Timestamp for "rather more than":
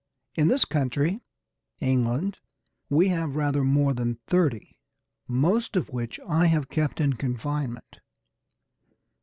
3.35-4.17